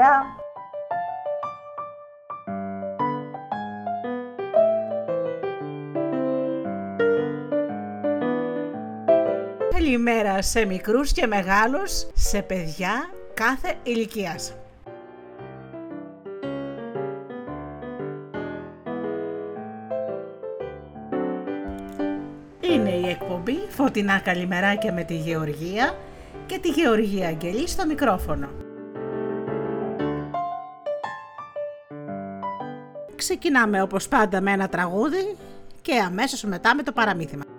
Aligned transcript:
χαρά. 0.00 0.34
Καλημέρα 9.70 10.42
σε 10.42 10.64
μικρούς 10.64 11.12
και 11.12 11.26
μεγάλους, 11.26 12.06
σε 12.14 12.42
παιδιά 12.42 13.10
κάθε 13.34 13.74
ηλικίας. 13.82 14.54
Είναι 22.60 22.90
η 22.90 23.08
εκπομπή 23.08 23.58
Φωτεινά 23.68 24.18
Καλημεράκια 24.18 24.92
με 24.92 25.04
τη 25.04 25.14
Γεωργία 25.14 25.94
και 26.46 26.58
τη 26.58 26.68
Γεωργία 26.68 27.28
Αγγελή 27.28 27.68
στο 27.68 27.86
μικρόφωνο. 27.86 28.69
Ξεκινάμε 33.30 33.82
όπως 33.82 34.08
πάντα 34.08 34.40
με 34.40 34.50
ένα 34.52 34.68
τραγούδι 34.68 35.36
και 35.82 35.98
αμέσως 35.98 36.42
μετά 36.42 36.74
με 36.74 36.82
το 36.82 36.92
παραμύθιμα. 36.92 37.49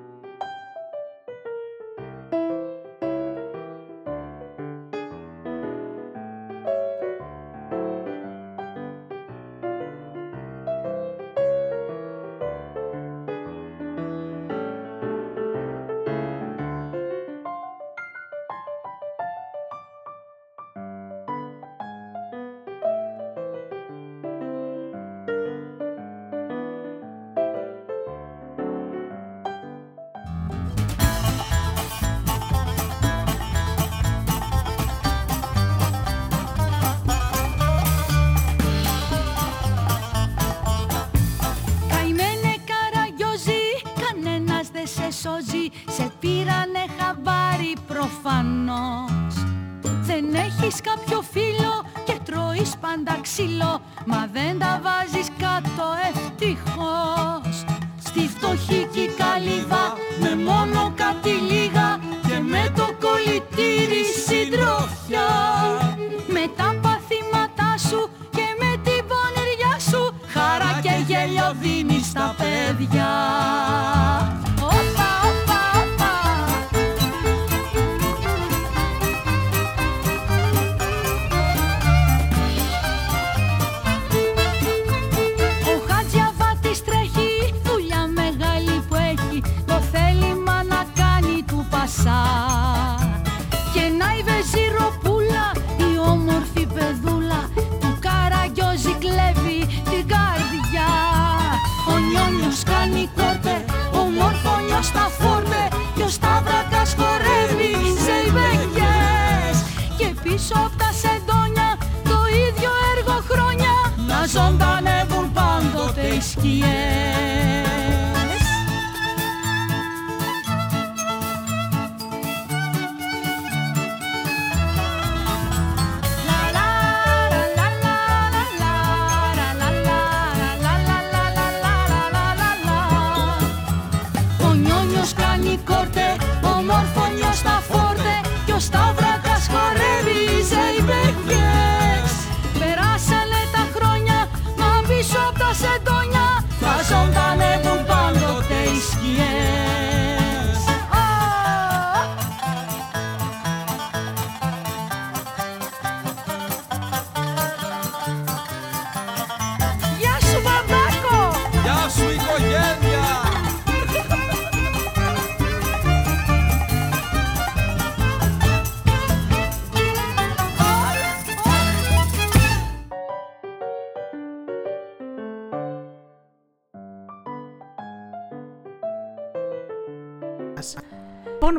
revient. 72.73 73.30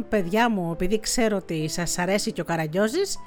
Παιδιά 0.08 0.50
μου, 0.50 0.72
επειδή 0.72 1.00
ξέρω 1.00 1.36
ότι 1.36 1.68
σας 1.68 1.98
αρέσει 1.98 2.32
και 2.32 2.40
ο 2.40 2.44
Καραγκιόζης, 2.44 3.18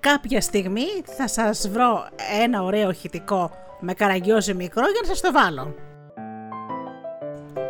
κάποια 0.00 0.40
στιγμή 0.40 0.86
θα 1.04 1.28
σας 1.28 1.68
βρω 1.68 2.08
ένα 2.42 2.62
ωραίο 2.62 2.92
χητικό 2.92 3.50
με 3.80 3.94
Καραγκιόζη 3.94 4.54
μικρό 4.54 4.82
για 4.82 5.00
να 5.02 5.08
σας 5.08 5.20
το 5.20 5.32
βάλω. 5.32 5.74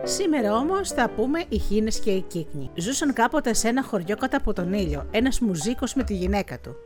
Σήμερα 0.03 0.57
όμως 0.57 0.91
θα 0.91 1.11
πούμε 1.17 1.45
οι 1.49 1.59
Χίνες 1.59 2.01
και 2.01 2.11
οι 2.11 2.21
Κύκνοι. 2.21 2.71
Ζούσαν 2.75 3.13
κάποτε 3.13 3.55
σε 3.55 3.69
ένα 3.69 3.83
χωριό 3.83 4.17
κατά 4.17 4.37
από 4.37 4.53
τον 4.53 4.73
ήλιο, 4.73 5.07
ένας 5.11 5.41
μουζίκος 5.41 5.95
με 5.95 6.03
τη 6.03 6.15
γυναίκα 6.15 6.59
του. 6.59 6.77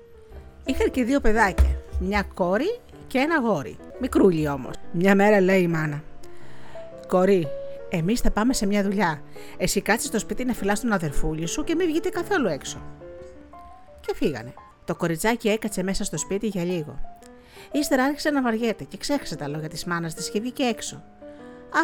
Είχαν 0.65 0.91
και 0.91 1.05
δύο 1.05 1.21
παιδάκια, 1.21 1.77
μια 1.99 2.27
κόρη 2.35 2.79
και 3.07 3.19
ένα 3.19 3.41
γόρι, 3.41 3.77
μικρούλι 4.01 4.49
όμως. 4.49 4.75
Μια 4.93 5.15
μέρα 5.15 5.41
λέει 5.41 5.61
η 5.61 5.69
μάνα, 5.69 6.03
«Κορί, 7.09 7.49
Εμείς 7.97 8.21
θα 8.21 8.31
πάμε 8.31 8.53
σε 8.53 8.67
μια 8.67 8.83
δουλειά. 8.83 9.23
Εσύ 9.57 9.81
κάτσε 9.81 10.07
στο 10.07 10.19
σπίτι 10.19 10.45
να 10.45 10.53
φυλάς 10.53 10.81
τον 10.81 10.93
αδερφούλη 10.93 11.47
σου 11.47 11.65
και 11.65 11.75
μην 11.75 11.87
βγείτε 11.87 12.09
καθόλου 12.09 12.49
έξω. 12.49 12.83
Και 14.01 14.15
φύγανε. 14.15 14.55
Το 14.85 14.95
κοριτσάκι 14.95 15.49
έκατσε 15.49 15.83
μέσα 15.83 16.05
στο 16.05 16.19
σπίτι 16.19 16.47
για 16.47 16.65
λίγο. 16.65 16.99
Ύστερα 17.73 18.05
άρχισε 18.05 18.31
να 18.31 18.43
βαριέται 18.43 18.85
και 18.85 18.97
ξέχασε 18.97 19.37
τα 19.37 19.49
λόγια 19.49 19.69
της 19.69 19.85
μάνας 19.85 20.15
της 20.15 20.31
και 20.31 20.41
βγήκε 20.41 20.63
έξω. 20.63 21.03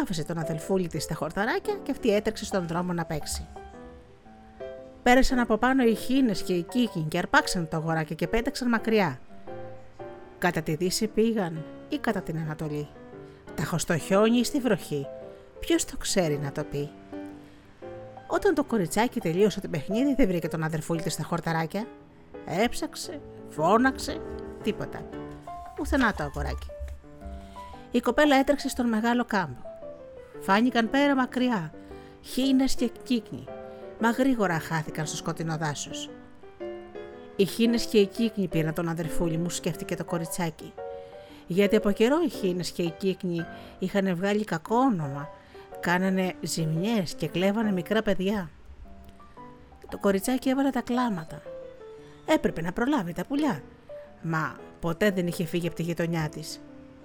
Άφησε 0.01 0.23
τον 0.23 0.37
αδελφούλη 0.37 0.87
της 0.87 1.03
στα 1.03 1.15
χορταράκια 1.15 1.73
και 1.83 1.91
αυτή 1.91 2.15
έτρεξε 2.15 2.45
στον 2.45 2.67
δρόμο 2.67 2.93
να 2.93 3.05
παίξει. 3.05 3.47
Πέρασαν 5.03 5.39
από 5.39 5.57
πάνω 5.57 5.83
οι 5.83 5.95
χίνες 5.95 6.41
και 6.41 6.53
οι 6.53 6.61
κίκιν 6.61 7.07
και 7.07 7.17
αρπάξαν 7.17 7.67
το 7.67 7.77
αγοράκι 7.77 8.15
και 8.15 8.27
πέταξαν 8.27 8.69
μακριά. 8.69 9.19
Κατά 10.37 10.61
τη 10.61 10.75
δύση 10.75 11.07
πήγαν 11.07 11.65
ή 11.89 11.97
κατά 11.97 12.21
την 12.21 12.37
Ανατολή. 12.37 12.87
Τα 13.55 13.77
στο 13.77 13.97
χιόνι 13.97 14.37
ή 14.37 14.43
στη 14.43 14.59
βροχή 14.59 15.07
Ποιος 15.61 15.85
το 15.85 15.97
ξέρει 15.97 16.37
να 16.37 16.51
το 16.51 16.63
πει; 16.63 16.89
Όταν 18.27 18.53
το 18.53 18.63
κοριτσάκι 18.63 19.19
τελείωσε 19.19 19.61
το 19.61 19.67
παιχνίδι, 19.67 20.13
δεν 20.13 20.27
βρήκε 20.27 20.47
τον 20.47 20.63
αδερφούλη 20.63 21.01
τη 21.01 21.09
στα 21.09 21.23
χορταράκια. 21.23 21.87
Έψαξε, 22.45 23.21
φώναξε, 23.49 24.21
τίποτα. 24.63 25.01
Πουθενά 25.75 26.13
το 26.13 26.23
αγοράκι. 26.23 26.67
Η 27.91 27.99
κοπέλα 27.99 28.35
έτρεξε 28.35 28.69
στον 28.69 28.87
μεγάλο 28.87 29.25
κάμπο. 29.25 29.61
Φάνηκαν 30.39 30.89
πέρα 30.89 31.15
μακριά, 31.15 31.73
χίνες 32.21 32.75
και 32.75 32.91
κύκνοι, 33.03 33.45
μα 33.99 34.09
γρήγορα 34.09 34.59
χάθηκαν 34.59 35.05
στο 35.05 35.15
σκοτεινό 35.15 35.57
δάσος. 35.57 36.09
Οι 37.35 37.45
χίνες 37.45 37.85
και 37.85 37.97
οι 37.97 38.07
κύκνοι 38.07 38.47
πήραν 38.47 38.73
τον 38.73 38.89
αδερφούλη 38.89 39.37
μου, 39.37 39.49
σκέφτηκε 39.49 39.95
το 39.95 40.05
κοριτσάκι. 40.05 40.73
Γιατί 41.47 41.75
από 41.75 41.91
καιρό 41.91 42.21
οι 42.25 42.29
χίνες 42.29 42.71
και 42.71 42.81
οι 42.81 42.93
κύκνοι 42.97 43.45
είχαν 43.79 44.15
βγάλει 44.15 44.43
κακό 44.43 44.75
όνομα 44.75 45.29
κάνανε 45.81 46.33
ζημιές 46.41 47.13
και 47.13 47.27
κλέβανε 47.27 47.71
μικρά 47.71 48.01
παιδιά. 48.01 48.49
Το 49.89 49.97
κοριτσάκι 49.97 50.49
έβαλε 50.49 50.69
τα 50.69 50.81
κλάματα. 50.81 51.41
Έπρεπε 52.25 52.61
να 52.61 52.71
προλάβει 52.71 53.13
τα 53.13 53.25
πουλιά. 53.25 53.61
Μα 54.21 54.55
ποτέ 54.79 55.11
δεν 55.11 55.27
είχε 55.27 55.45
φύγει 55.45 55.67
από 55.67 55.75
τη 55.75 55.83
γειτονιά 55.83 56.29
της. 56.29 56.61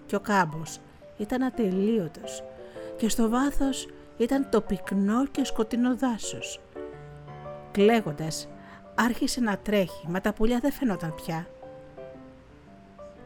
Και 0.06 0.17
ο 0.17 0.20
κάμπος 0.20 0.81
ήταν 1.17 1.43
ατελείωτος 1.43 2.43
και 2.96 3.08
στο 3.08 3.28
βάθος 3.28 3.88
ήταν 4.17 4.49
το 4.50 4.61
πυκνό 4.61 5.26
και 5.26 5.44
σκοτεινό 5.44 5.96
δάσος. 5.96 6.61
Κλαίγοντας, 7.73 8.49
άρχισε 8.94 9.40
να 9.40 9.58
τρέχει, 9.58 10.08
μα 10.08 10.20
τα 10.20 10.32
πουλιά 10.32 10.58
δεν 10.58 10.73
φαινόταν 10.73 11.14
πια. 11.14 11.46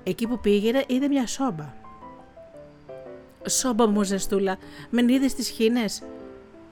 Εκεί 0.03 0.27
που 0.27 0.41
πήγαινε 0.41 0.85
είδε 0.87 1.09
μια 1.09 1.27
σόμπα. 1.27 1.80
«Σόμπα 3.51 3.87
μου 3.87 4.03
ζεστούλα, 4.03 4.59
μην 4.91 5.09
είδες 5.09 5.35
τις 5.35 5.49
χήνες» 5.49 6.03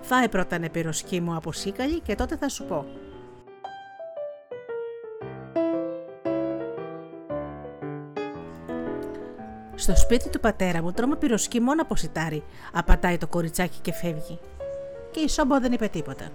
Φάε 0.01 0.29
πρώτα 0.29 0.55
ένα 0.55 0.69
πυροσκή 0.69 1.21
μου 1.21 1.37
από 1.37 1.53
σίκαλη 1.53 2.01
και 2.01 2.15
τότε 2.15 2.37
θα 2.37 2.49
σου 2.49 2.65
πω. 2.65 2.87
Στο 9.75 9.97
σπίτι 9.97 10.29
του 10.29 10.41
πατέρα 10.41 10.83
μου 10.83 10.93
τρώμε 10.93 11.17
πυροσκή 11.17 11.61
μόνο 11.61 11.83
από 11.83 11.97
σιτάρι, 11.97 12.45
απατάει 12.73 13.19
το 13.19 13.27
κοριτσάκι 13.27 13.79
και 13.83 13.93
φεύγει. 13.93 14.39
Και 15.11 15.21
η 15.21 15.29
Σόμπο 15.29 15.61
δεν 15.61 15.73
είπε 15.73 15.89
τίποτα. 15.89 16.29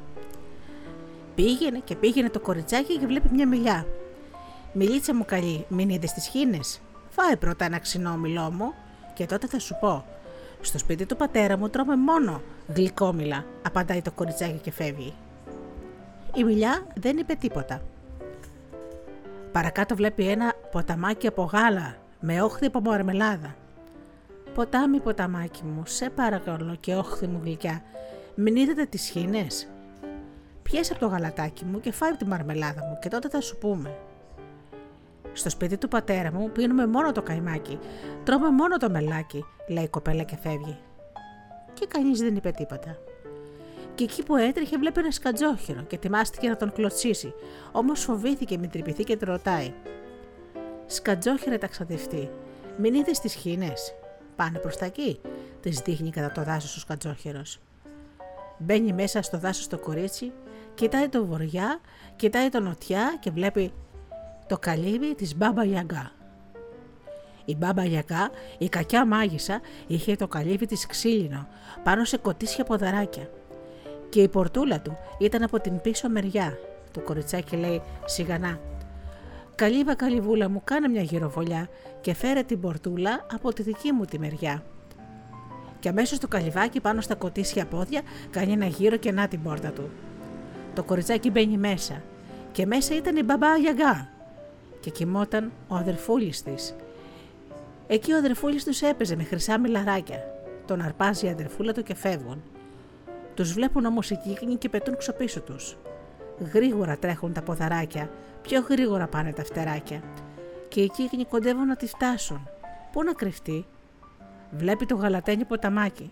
Πήγαινε 1.36 1.80
και 1.84 1.96
πήγαινε 1.96 2.30
το 2.30 2.40
κοριτσάκι 2.40 2.98
και 2.98 3.06
βλέπει 3.06 3.30
μια 3.32 3.48
μιλιά. 3.48 3.86
Μιλίτσα 4.74 5.16
μου 5.16 5.26
καλή, 5.26 5.66
μην 5.70 5.90
είδες 5.90 6.12
τις 6.12 6.28
χίνε. 6.28 6.60
Φάε 7.10 7.36
πρώτα 7.36 7.66
ένα 7.66 7.80
ξινόμιλό 7.80 8.52
μου 8.52 8.74
και 9.14 9.26
τότε 9.26 9.48
θα 9.48 9.60
σου 9.60 9.78
πω. 9.80 10.06
Στο 10.66 10.78
σπίτι 10.78 11.06
του 11.06 11.16
πατέρα 11.16 11.58
μου 11.58 11.70
τρώμε 11.70 11.96
μόνο 11.96 12.42
γλυκόμιλα, 12.76 13.46
απαντάει 13.62 14.02
το 14.02 14.12
κοριτσάκι 14.12 14.58
και 14.58 14.72
φεύγει. 14.72 15.14
Η 16.36 16.44
μιλιά 16.44 16.88
δεν 16.96 17.18
είπε 17.18 17.34
τίποτα. 17.34 17.82
Παρακάτω 19.52 19.96
βλέπει 19.96 20.28
ένα 20.28 20.54
ποταμάκι 20.72 21.28
από 21.28 21.44
γάλα 21.44 21.96
με 22.20 22.42
όχθη 22.42 22.66
από 22.66 22.82
μαρμελάδα. 22.82 23.56
Ποτάμι, 24.54 25.00
ποταμάκι 25.00 25.64
μου, 25.64 25.84
σε 25.86 26.10
παρακαλώ 26.10 26.76
και 26.80 26.96
όχθη 26.96 27.28
μου 27.28 27.40
γλυκιά, 27.44 27.82
μην 28.36 28.56
είδατε 28.56 28.86
τις 28.86 29.10
χήνες. 29.10 29.68
Πιέσε 30.64 30.92
από 30.94 31.02
το 31.02 31.08
γαλατάκι 31.08 31.66
μου 31.66 31.80
και 31.80 31.92
φάει 31.92 32.12
τη 32.12 32.26
μαρμελάδα 32.26 32.82
μου 32.84 32.98
και 33.02 33.10
τότε 33.10 33.30
θα 33.30 33.42
σου 33.42 33.58
πούμε. 33.58 33.96
Στο 35.34 35.50
σπίτι 35.50 35.78
του 35.78 35.88
πατέρα 35.88 36.32
μου 36.34 36.50
πίνουμε 36.50 36.88
μόνο 36.88 37.12
το 37.12 37.22
καϊμάκι, 37.22 37.80
τρώμε 38.24 38.50
μόνο 38.50 38.78
το 38.78 38.90
μελάκι, 38.90 39.46
λέει 39.68 39.84
η 39.84 39.88
κοπέλα 39.88 40.24
και 40.24 40.38
φεύγει. 40.42 40.78
Και 41.74 41.86
κανείς 41.86 42.20
δεν 42.20 42.36
είπε 42.36 42.52
τίποτα. 42.52 42.98
Και 43.96 44.04
εκεί 44.04 44.24
που 44.24 44.36
έτρεχε 44.36 44.78
βλέπει 44.78 45.00
ένα 45.00 45.12
σκατζόχυρο 45.12 45.82
και 45.82 45.96
ετοιμάστηκε 45.96 46.50
να 46.50 46.58
τον 46.58 46.74
κλωτσίσει, 46.74 47.34
όμως 47.72 48.04
φοβήθηκε 48.04 48.58
μην 48.58 48.70
τρυπηθεί 48.70 49.04
και 49.04 49.18
τη 49.18 49.26
ρωτάει. 49.26 49.74
Σκατζόχυρα 50.86 51.58
ταξαδευτή, 51.58 52.30
μην 52.78 52.94
είδες 52.94 53.20
τις 53.20 53.34
χίνε. 53.34 53.74
Πάνε 54.36 54.60
προς 54.60 54.78
τα 54.78 54.86
εκεί, 54.86 55.20
τη 55.62 55.70
δείχνει 55.70 56.10
κατά 56.10 56.32
το 56.32 56.44
δάσος 56.44 56.76
ο 56.76 56.80
σκατζόχυρος. 56.80 57.60
Μπαίνει 58.58 58.94
μέσα 58.94 59.22
στο 59.22 59.38
δάσος 59.38 59.68
το 59.68 59.78
κορίτσι, 59.78 60.32
κοιτάει 60.74 61.10
το 61.10 61.26
βοριά, 61.26 61.80
κοιτάει 62.16 62.50
το 62.50 62.60
νοτιά 62.60 63.18
και 63.20 63.32
βλέπει 63.32 63.74
το 64.48 64.58
καλύβι 64.58 65.16
της 65.16 65.36
Μπάμπα 65.36 65.64
Γιαγκά. 65.64 66.12
Η 67.46 67.56
Μπάμπα 67.56 67.84
Γιαγκά, 67.84 68.30
η 68.58 68.70
κακιά 68.70 69.06
μάγισσα, 69.06 69.62
είχε 69.88 70.16
το 70.16 70.28
καλύβι 70.28 70.66
της 70.66 70.86
ξύλινο, 70.86 71.48
πάνω 71.84 72.04
σε 72.04 72.18
κοτίσια 72.18 72.64
ποδαράκια. 72.64 73.30
Και 74.10 74.22
η 74.22 74.28
πορτούλα 74.28 74.82
του 74.82 74.98
ήταν 75.20 75.44
από 75.44 75.60
την 75.60 75.82
πίσω 75.82 76.10
μεριά. 76.10 76.58
Το 76.92 77.00
κοριτσάκι 77.00 77.56
λέει 77.56 77.82
σιγανά 78.06 78.60
Καλύβα 79.56 79.96
καλυβούλα 79.96 80.50
μου 80.50 80.62
κάνε 80.64 80.88
μια 80.88 81.02
γυροβολιά 81.02 81.70
και 82.02 82.14
φέρε 82.14 82.44
την 82.44 82.60
πορτούλα 82.60 83.26
από 83.34 83.54
τη 83.54 83.62
δική 83.62 83.92
μου 83.92 84.06
τη 84.06 84.20
μεριά. 84.20 84.64
Και 85.80 85.90
αμέσως 85.90 86.20
το 86.20 86.28
καλυβάκι 86.28 86.82
πάνω 86.82 87.02
στα 87.02 87.16
κοτήσια 87.16 87.66
πόδια 87.66 88.02
κάνει 88.30 88.52
ένα 88.52 88.66
γύρο 88.66 88.98
και 88.98 89.12
να 89.12 89.28
την 89.28 89.42
πόρτα 89.42 89.72
του. 89.72 89.90
Το 90.74 90.84
κοριτσάκι 90.84 91.30
μπαίνει 91.30 91.58
μέσα 91.58 92.02
και 92.52 92.66
μέσα 92.66 92.96
ήταν 92.96 93.16
η 93.16 93.24
μπαμπά 93.24 93.56
Γιαγκά 93.58 94.13
και 94.84 94.90
κοιμόταν 94.90 95.52
ο 95.68 95.76
αδερφούλης 95.76 96.44
της. 96.44 96.76
Εκεί 97.88 98.12
ο 98.14 98.18
αδερφούλης 98.18 98.64
τους 98.64 98.82
έπαιζε 98.82 99.16
με 99.16 99.24
χρυσά 99.24 99.60
μιλαράκια. 99.60 100.24
Τον 100.66 100.82
αρπάζει 100.82 101.26
η 101.26 101.30
αδερφούλα 101.30 101.74
του 101.74 101.84
και 101.84 101.96
φεύγουν. 101.96 102.42
Τους 103.34 103.54
βλέπουν 103.54 103.86
όμως 103.86 104.10
οι 104.10 104.16
κύκνοι 104.16 104.56
και 104.56 104.70
πετούν 104.70 104.98
ξοπίσω 104.98 105.42
τους. 105.42 105.78
Γρήγορα 106.54 106.98
τρέχουν 106.98 107.34
τα 107.34 107.42
ποδαράκια, 107.42 108.10
πιο 108.42 108.62
γρήγορα 108.70 109.08
πάνε 109.08 109.32
τα 109.32 109.44
φτεράκια. 109.44 110.04
Και 110.68 110.82
οι 110.82 110.90
κύκνοι 110.90 111.26
κοντεύουν 111.26 111.68
να 111.68 111.76
τη 111.76 111.88
φτάσουν. 111.88 112.48
Πού 112.92 113.04
να 113.04 113.14
κρυφτεί; 113.14 113.66
Βλέπει 114.52 114.86
το 114.86 114.96
γαλατένι 114.96 115.46
ποταμάκι. 115.46 116.12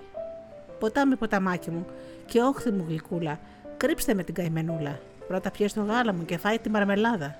Ποτάμι 0.79 1.15
ποταμάκι 1.15 1.71
μου 1.71 1.85
και 2.25 2.41
όχθη 2.41 2.71
μου 2.71 2.85
γλυκούλα, 2.87 3.39
κρύψτε 3.77 4.13
με 4.13 4.23
την 4.23 4.33
καημενούλα. 4.33 4.99
Πρώτα 5.27 5.51
πιες 5.51 5.73
το 5.73 5.81
γάλα 5.81 6.13
μου 6.13 6.25
και 6.25 6.37
φάει 6.37 6.59
τη 6.59 6.69
μαρμελάδα. 6.69 7.35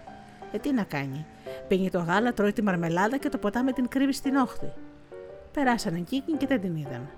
Ε, 0.52 0.58
τι 0.58 0.72
να 0.72 0.84
κάνει. 0.84 1.26
Πίνει 1.68 1.90
το 1.90 2.00
γάλα, 2.00 2.34
τρώει 2.34 2.54
τη 2.54 2.62
μαρμελάδα 2.62 3.18
και 3.18 3.30
το 3.30 3.38
ποτάμι 3.38 3.72
την 3.72 3.88
κρύβει 3.88 4.14
στην 4.14 4.36
όχθη. 4.36 4.74
Περάσανε 5.52 6.00
κύκνοι 6.00 6.38
και 6.38 6.48
δεν 6.48 6.62
την 6.62 6.76
είδαν. 6.76 7.10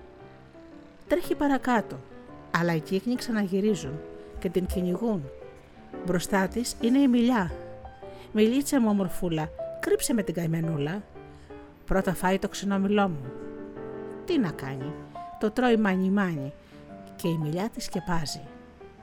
Τρέχει 1.08 1.36
παρακάτω, 1.36 2.00
αλλά 2.58 2.76
οι 2.76 2.80
κύκνοι 2.80 3.16
ξαναγυρίζουν 3.16 4.00
και 4.40 4.50
την 4.50 4.66
κυνηγούν 4.66 5.24
Μπροστά 6.06 6.48
της 6.48 6.76
είναι 6.82 7.00
η 7.00 7.08
μιλιά. 7.08 7.52
Μιλίτσα 8.32 8.82
μου, 8.82 8.88
ομορφούλα, 8.90 9.50
κρύψε 9.80 10.14
με 10.14 10.24
την 10.24 10.34
καημενούλα. 10.34 11.02
Πρώτα 11.86 12.14
φάει 12.14 12.40
το 12.40 12.48
ξενόμιλό 12.48 13.08
μου. 13.10 13.32
Τι 14.26 14.40
να 14.40 14.52
κάνει, 14.52 14.94
το 15.40 15.52
τρώει 15.52 15.78
μάνι 15.78 16.10
μάνι 16.10 16.54
και 17.16 17.28
η 17.28 17.38
μιλιά 17.38 17.70
τη 17.70 17.82
σκεπάζει 17.82 18.42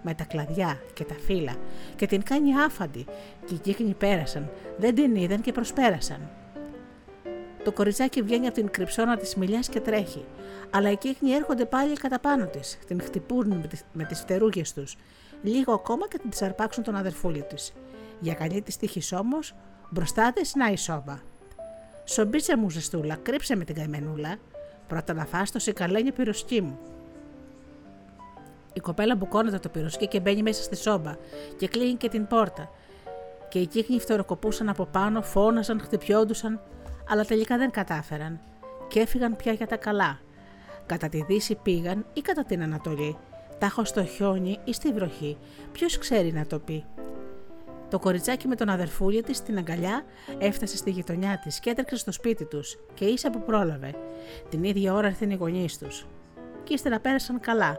με 0.02 0.14
τα 0.14 0.24
κλαδιά 0.24 0.80
και 0.92 1.04
τα 1.04 1.14
φύλλα 1.26 1.54
και 1.96 2.06
την 2.06 2.22
κάνει 2.22 2.60
άφαντη 2.60 3.04
και 3.44 3.54
οι 3.54 3.58
κύκνοι 3.58 3.94
πέρασαν, 3.94 4.50
δεν 4.78 4.94
την 4.94 5.14
είδαν 5.14 5.40
και 5.40 5.52
προσπέρασαν. 5.52 6.30
Το 7.64 7.72
κοριτσάκι 7.72 8.22
βγαίνει 8.22 8.46
από 8.46 8.54
την 8.54 8.70
κρυψώνα 8.70 9.16
της 9.16 9.34
μιλιάς 9.34 9.68
και 9.68 9.80
τρέχει, 9.80 10.24
αλλά 10.70 10.90
οι 10.90 10.96
κύκνοι 10.96 11.30
έρχονται 11.30 11.64
πάλι 11.64 11.92
κατά 11.92 12.18
πάνω 12.18 12.46
της, 12.46 12.78
την 12.86 13.00
χτυπούν 13.00 13.68
με 13.92 14.04
τις 14.04 14.20
φτερούγες 14.20 14.72
τους 14.72 14.96
λίγο 15.42 15.72
ακόμα 15.72 16.08
και 16.08 16.18
θα 16.22 16.28
τη 16.28 16.44
αρπάξουν 16.44 16.82
τον 16.82 16.96
αδερφούλη 16.96 17.42
της. 17.42 17.72
Για 18.20 18.34
καλή 18.34 18.62
της 18.62 18.76
τύχης 18.76 19.12
όμως, 19.12 19.54
μπροστά 19.90 20.32
της 20.32 20.54
να 20.54 20.66
η 20.70 20.76
σόμπα. 20.76 21.18
Σομπίτσα 22.04 22.58
μου 22.58 22.70
ζεστούλα, 22.70 23.16
κρύψε 23.16 23.56
με 23.56 23.64
την 23.64 23.74
καημενούλα. 23.74 24.36
Πρώτα 24.86 25.12
να 25.12 25.24
φας 25.24 25.50
το 25.50 25.58
σικαλένιο 25.58 26.12
πυροσκή 26.12 26.60
μου. 26.60 26.78
Η 28.72 28.80
κοπέλα 28.80 29.16
μπουκώνεται 29.16 29.58
το 29.58 29.68
πυροσκή 29.68 30.08
και 30.08 30.20
μπαίνει 30.20 30.42
μέσα 30.42 30.62
στη 30.62 30.76
σόμπα 30.76 31.16
και 31.56 31.68
κλείνει 31.68 31.94
και 31.94 32.08
την 32.08 32.26
πόρτα. 32.26 32.70
Και 33.48 33.58
οι 33.58 33.66
κύκνοι 33.66 34.00
φτεροκοπούσαν 34.00 34.68
από 34.68 34.86
πάνω, 34.86 35.22
φώναζαν, 35.22 35.80
χτυπιόντουσαν, 35.80 36.60
αλλά 37.08 37.24
τελικά 37.24 37.56
δεν 37.56 37.70
κατάφεραν 37.70 38.40
και 38.88 39.00
έφυγαν 39.00 39.36
πια 39.36 39.52
για 39.52 39.66
τα 39.66 39.76
καλά. 39.76 40.18
Κατά 40.86 41.08
τη 41.08 41.22
δύση 41.22 41.54
πήγαν 41.54 42.06
ή 42.12 42.20
κατά 42.20 42.44
την 42.44 42.62
Ανατολή 42.62 43.16
Τάχω 43.60 43.84
στο 43.84 44.04
χιόνι 44.04 44.58
ή 44.64 44.72
στη 44.72 44.92
βροχή, 44.92 45.36
ποιος 45.72 45.98
ξέρει 45.98 46.32
να 46.32 46.46
το 46.46 46.58
πει. 46.58 46.84
Το 47.90 47.98
κοριτσάκι 47.98 48.48
με 48.48 48.54
τον 48.54 48.68
αδερφούλη 48.68 49.22
της 49.22 49.36
στην 49.36 49.58
αγκαλιά 49.58 50.04
έφτασε 50.38 50.76
στη 50.76 50.90
γειτονιά 50.90 51.40
της 51.44 51.60
και 51.60 51.70
έτρεξε 51.70 51.96
στο 51.96 52.12
σπίτι 52.12 52.44
τους 52.44 52.78
και 52.94 53.04
ίσα 53.04 53.30
που 53.30 53.42
πρόλαβε. 53.42 53.94
Την 54.48 54.64
ίδια 54.64 54.94
ώρα 54.94 55.08
ήρθαν 55.08 55.30
οι 55.30 55.34
γονείς 55.34 55.78
τους. 55.78 56.06
Και 56.64 56.74
ύστερα 56.74 57.00
πέρασαν 57.00 57.40
καλά 57.40 57.78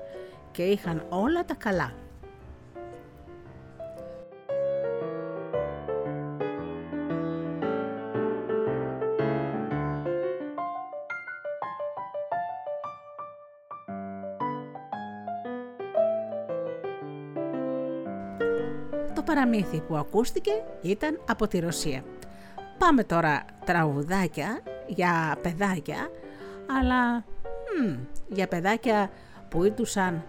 και 0.52 0.64
είχαν 0.64 1.06
όλα 1.10 1.46
τα 1.46 1.54
καλά. 1.54 1.94
παραμύθι 19.34 19.80
που 19.80 19.96
ακούστηκε 19.96 20.52
ήταν 20.82 21.20
από 21.28 21.48
τη 21.48 21.60
Ρωσία. 21.60 22.04
Πάμε 22.78 23.04
τώρα 23.04 23.46
τραγουδάκια 23.66 24.62
για 24.88 25.38
παιδάκια, 25.42 26.10
αλλά 26.78 27.24
για 28.28 28.48
παιδάκια 28.48 29.10
που 29.50 29.64
ήρθουσαν 29.64 30.24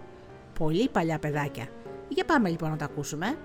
πολύ 0.59 0.89
παλιά 0.89 1.19
παιδάκια. 1.19 1.67
Για 2.09 2.25
πάμε 2.25 2.49
λοιπόν 2.49 2.71
να 2.71 2.77
τα 2.77 2.85
ακούσουμε. 2.85 3.37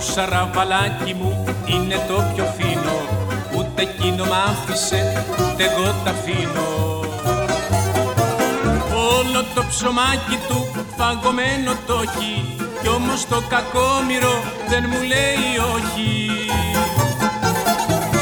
σαραβαλάκι 0.00 1.14
μου 1.14 1.44
είναι 1.66 1.94
το 2.08 2.22
πιο 2.34 2.44
φίνο 2.44 3.20
Ούτε 3.56 3.82
εκείνο 3.82 4.24
μ' 4.24 4.32
άφησε, 4.32 5.24
ούτε 5.30 5.64
εγώ 5.64 5.94
τα 6.04 6.10
αφήνω 6.10 7.00
Όλο 9.32 9.44
το 9.54 9.64
ψωμάκι 9.68 10.38
του 10.48 10.58
φαγωμένο 10.96 11.72
το 11.86 11.94
έχει 12.06 12.56
Κι 12.82 12.88
όμως 12.88 13.26
το 13.26 13.42
κακόμοιρο 13.48 14.34
δεν 14.68 14.84
μου 14.90 15.00
λέει 15.12 15.48
όχι. 15.74 16.12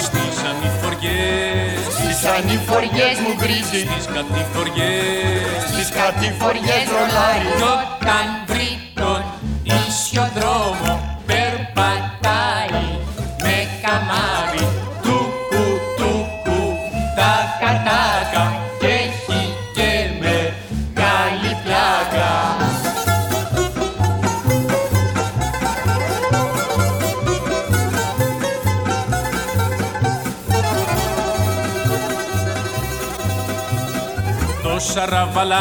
Στις 0.06 0.36
ανηφοριές 0.50 1.78
Στις 1.98 2.24
ανηφοριές 2.36 3.16
μου 3.22 3.32
γκρίζει 3.38 3.82
Στις 3.90 4.06
κατηφοριές 4.16 5.60
Στις 5.70 5.88
κατηφοριές 6.00 6.84
ρολάρι 6.96 7.48
Κι 7.56 7.62
όταν 7.62 8.26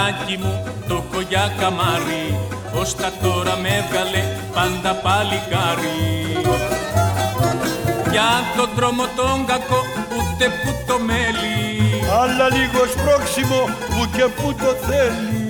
σαραβαλάκι 0.07 0.37
μου 0.37 0.63
το 0.87 1.03
έχω 1.09 1.21
για 1.29 1.53
καμάρι. 1.59 2.39
Ως 2.79 2.95
τα 2.95 3.11
τώρα 3.21 3.55
με 3.61 3.69
έβγαλε 3.79 4.23
πάντα 4.53 4.93
παλικάρι 5.03 6.01
Για 8.11 8.31
το 8.57 8.69
δρόμο 8.75 9.03
τον 9.15 9.45
κακό 9.45 9.81
ούτε 10.17 10.45
που 10.61 10.71
το 10.87 10.99
μέλι 10.99 11.57
αλλά 12.19 12.45
λίγος 12.55 12.89
σπρώξιμο 12.91 13.61
που 13.89 14.09
και 14.15 14.23
που 14.37 14.53
το 14.53 14.71
θέλει. 14.87 15.45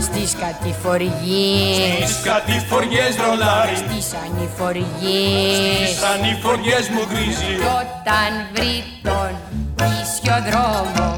Στις 0.00 0.36
κατηφοριές. 0.40 2.04
Τις 2.04 2.20
κατηφοριές 2.24 3.12
ρολάρι. 3.24 3.76
Στις 3.76 4.08
ανηφοριές. 4.24 5.78
Τις 5.80 6.02
ανηφοριές 6.14 6.88
μου 6.88 7.02
γκρίζει 7.08 7.52
Κι 7.60 7.70
όταν 7.82 8.30
βρει 8.52 8.84
τον 9.02 9.32
ίσιο 10.02 10.36
δρόμο 10.48 11.15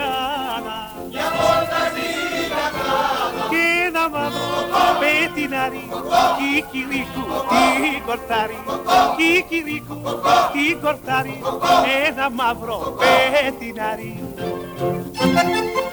γιακάδα. 0.00 0.78
Και 3.50 3.62
ένα 3.86 4.08
μαύρο 4.08 4.48
πετινάρι, 5.00 5.88
κικυρίκου 6.38 7.24
τι 7.48 8.00
κορτάρι, 8.06 8.58
κικυρίκου 9.16 10.00
τι 10.52 10.74
κορτάρι, 10.82 11.42
ένα 12.06 12.30
μαύρο 12.30 12.96
πετινάρι. 12.98 14.24
Κι 15.12 15.89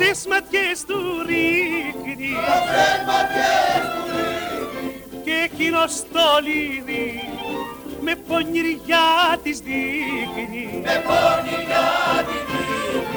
λοξές 0.00 0.26
ματιές 0.26 0.84
του 0.86 1.22
ρίχνει. 1.26 2.36
Και 5.24 5.32
εκείνος 5.44 5.92
το 6.12 6.20
λίδι 6.42 7.28
με 8.00 8.14
πονηριά 8.28 9.38
της 9.42 9.58
δείχνει. 9.58 10.82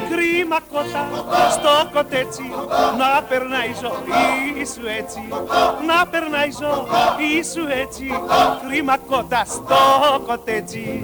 Κρίμα 0.10 0.60
κότα 0.72 1.10
στο 1.52 1.90
κοτέτσι 1.94 2.52
να 2.98 3.24
περνάει 3.24 3.70
η 3.70 3.76
ζωή 3.82 4.66
σου 4.66 4.88
έτσι. 4.98 5.20
Να 5.88 6.08
περνάει 6.08 6.48
η 6.48 6.54
ζωή 6.60 7.44
σου 7.44 7.68
έτσι. 7.82 8.06
Κρίμα 8.68 8.98
κότα 8.98 9.46
στο 9.46 9.76
κοτέτσι 10.26 11.04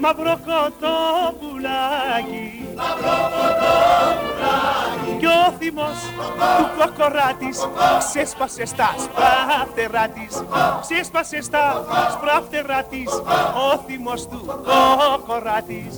απ' 0.00 0.16
τα 0.16 0.24
αυγό 0.24 0.38
μαύρο 0.38 0.38
κοτόπουλάκι. 0.46 1.96
Κι 5.18 5.26
ο 5.26 5.52
θυμός 5.58 5.98
του 6.58 6.68
κοκοράτης 6.78 7.68
ξέσπασε 7.98 8.64
στα 8.64 8.94
σπράφτερά 8.98 10.08
της. 10.08 10.42
Ξέσπασε 10.80 11.42
στα 11.42 11.84
σπράφτερά 12.12 12.82
της. 12.82 13.12
Ο 13.72 13.78
θυμός 13.86 14.28
του 14.28 14.46
κοκοράτης 14.46 15.94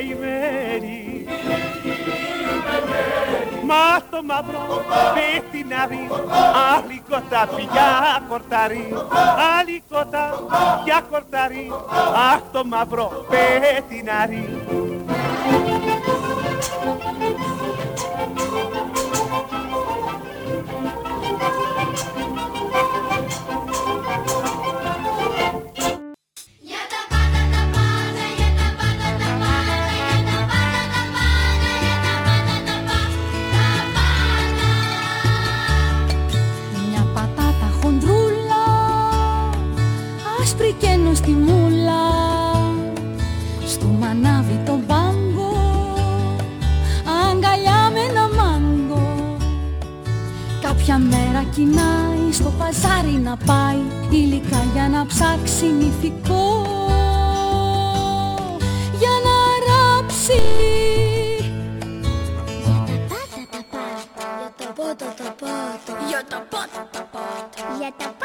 καημένη 0.00 1.24
Μα 3.64 4.00
το 4.10 4.22
μαύρο 4.22 4.84
πετινάρι 5.14 6.08
άλλη 6.74 7.02
κότα 7.08 7.48
πια 7.56 8.22
κορτάρι. 8.28 8.94
Άλλη 9.58 9.82
κότα 9.90 10.42
πια 10.84 11.02
κορτάρι. 11.10 11.72
Αχ 12.32 12.40
το 12.52 12.64
μαύρο 12.64 13.24
πετινάρι 13.28 14.48
Μια 18.34 18.69
ψάξει 55.10 55.66
νηφικό 55.66 56.64
Για 58.98 59.14
να 59.26 59.36
ράψει 59.66 60.42
Για 64.34 64.54
το 64.56 64.72
πότο 64.74 65.04
το 65.16 65.34
πότο. 65.38 65.92
Για 66.08 66.22
το 66.28 66.42
πότο 66.50 66.88
το 66.92 67.06
πότο. 67.12 67.76
Για 67.78 67.92
τα 67.96 68.04
πάτα 68.04 68.18
τα 68.18 68.19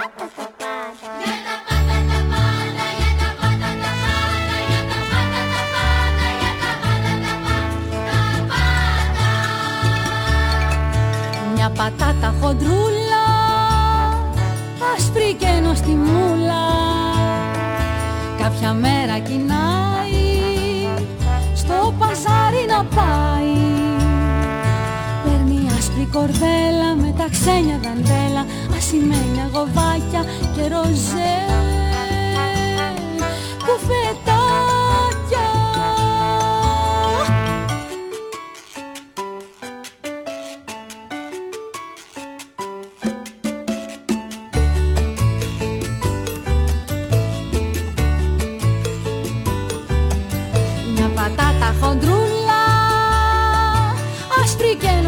Κάποια 18.66 18.80
μέρα 18.80 19.20
κοινάει 19.20 20.88
Στο 21.56 21.94
παζάρι 22.00 22.66
να 22.68 22.84
πάει. 22.96 23.56
Παίρνει 25.24 25.70
άσπρη 25.78 26.08
κορδέλα 26.12 26.96
με 26.96 27.14
τα 27.18 27.28
ξένια 27.32 27.80
δαντέλα 27.84 28.46
Ασημένια 28.78 29.50
γοβάκια 29.54 30.24
και 30.56 30.62
ροζέ. 30.62 31.36
Κουφετάκια 33.66 34.35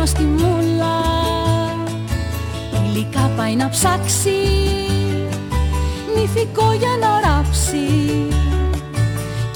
στη 0.07 0.23
μούλα. 0.23 0.97
Υλικά 2.85 3.31
πάει 3.37 3.55
να 3.55 3.69
ψάξει 3.69 4.31
Νηφικό 6.15 6.71
για 6.73 6.93
να 6.99 7.29
ράψει. 7.29 7.87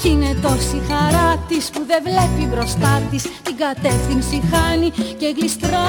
Κι 0.00 0.08
είναι 0.08 0.34
τόση 0.42 0.82
χαρά 0.88 1.36
της 1.48 1.70
που 1.70 1.84
δεν 1.86 2.02
βλέπει 2.02 2.54
μπροστά 2.54 3.02
της. 3.10 3.22
Την 3.42 3.56
κατεύθυνση 3.56 4.42
χάνει 4.50 4.90
και 4.90 5.34
γλιστράει. 5.36 5.82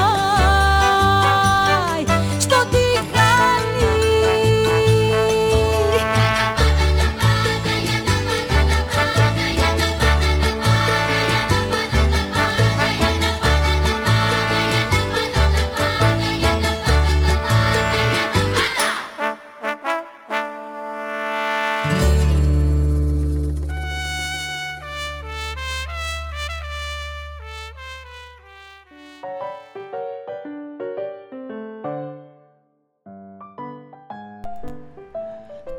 Στο 2.37 2.55
τηγάνι 2.71 3.72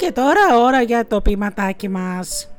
Και 0.05 0.13
τώρα 0.13 0.59
ώρα 0.59 0.83
για 0.83 1.07
το 1.07 1.21
ποιηματάκι 1.21 1.89
μας. 1.89 2.51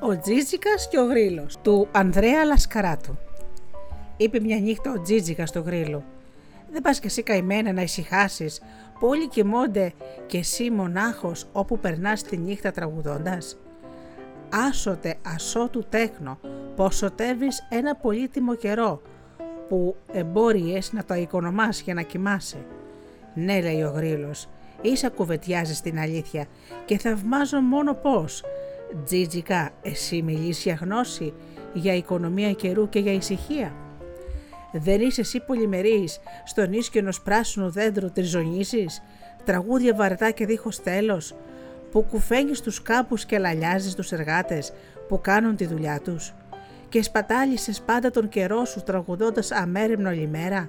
Ο 0.00 0.18
Τζίτζικας 0.20 0.88
και 0.88 0.98
ο 0.98 1.04
Γρήλος 1.04 1.58
του 1.62 1.88
Ανδρέα 1.92 2.44
Λασκαράτου. 2.44 3.18
Είπε 4.16 4.40
μια 4.40 4.58
νύχτα 4.58 4.92
ο 4.92 5.00
Τζίτζικας 5.00 5.48
στο 5.48 5.60
Γρήλο. 5.60 6.04
Δεν 6.72 6.82
πας 6.82 6.98
και 6.98 7.06
εσύ 7.06 7.22
καημένα 7.22 7.72
να 7.72 7.82
ησυχάσεις 7.82 8.60
που 8.98 9.06
όλοι 9.06 9.28
κοιμώνται 9.28 9.92
και 10.26 10.38
εσύ 10.38 10.70
μονάχος 10.70 11.46
όπου 11.52 11.78
περνάς 11.78 12.22
τη 12.22 12.36
νύχτα 12.36 12.70
τραγουδώντας. 12.70 13.58
Άσοτε 14.68 15.16
ασώτου 15.34 15.84
τέκνο, 15.88 16.38
ποσοτεύεις 16.76 17.66
ένα 17.70 17.96
πολύτιμο 17.96 18.54
καιρό 18.54 19.00
που 19.68 19.96
εμπόριες 20.12 20.92
να 20.92 21.04
το 21.04 21.14
οικονομάς 21.14 21.80
για 21.80 21.94
να 21.94 22.02
κοιμάσαι. 22.02 22.56
Ναι, 23.34 23.60
λέει 23.60 23.82
ο 23.82 23.90
Γρήλος, 23.90 24.48
ίσα 24.82 25.08
κουβετιάζεις 25.08 25.80
την 25.80 25.98
αλήθεια 25.98 26.46
και 26.84 26.98
θαυμάζω 26.98 27.60
μόνο 27.60 27.94
πώς. 27.94 28.44
Τζίτζικα, 29.04 29.70
εσύ 29.82 30.22
μιλείς 30.22 30.62
για 30.62 30.78
γνώση, 30.80 31.32
για 31.72 31.94
οικονομία 31.94 32.52
καιρού 32.52 32.88
και 32.88 32.98
για 32.98 33.12
ησυχία. 33.12 33.74
Δεν 34.72 35.00
είσαι 35.00 35.20
εσύ 35.20 35.40
πολυμερής, 35.40 36.20
στον 36.44 36.72
ίσκιο 36.72 37.00
ενός 37.00 37.20
πράσινου 37.22 37.70
δέντρου 37.70 38.12
τριζωνίζεις, 38.12 39.02
τραγούδια 39.44 39.94
βαρετά 39.94 40.30
και 40.30 40.46
δίχως 40.46 40.82
τέλος, 40.82 41.34
που 41.90 42.02
κουφαίνεις 42.02 42.60
τους 42.60 42.82
κάπους 42.82 43.24
και 43.24 43.38
λαλιάζεις 43.38 43.94
τους 43.94 44.12
εργάτες 44.12 44.72
που 45.08 45.20
κάνουν 45.20 45.56
τη 45.56 45.66
δουλειά 45.66 46.00
τους 46.00 46.34
και 46.88 47.02
σπατάλησες 47.02 47.80
πάντα 47.80 48.10
τον 48.10 48.28
καιρό 48.28 48.64
σου 48.64 48.82
τραγουδώντας 48.82 49.50
αμέριμνο 49.50 50.08
όλη 50.08 50.26
μέρα; 50.26 50.66